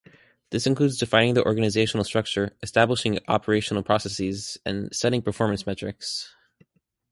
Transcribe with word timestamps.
This 0.49 0.65
includes 0.65 0.97
defining 0.97 1.35
the 1.35 1.45
organizational 1.45 2.03
structure, 2.05 2.55
establishing 2.63 3.19
operational 3.27 3.83
processes, 3.83 4.57
and 4.65 4.91
setting 4.91 5.21
performance 5.21 5.67
metrics. 5.67 6.33